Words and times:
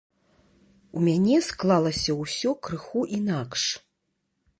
У 0.99 1.03
мяне 1.07 1.35
склалася 1.47 2.11
ўсё 2.21 2.49
крыху 2.69 3.05
інакш. 3.19 3.63